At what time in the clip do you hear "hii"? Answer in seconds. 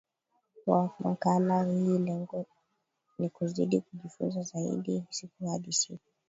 1.63-1.97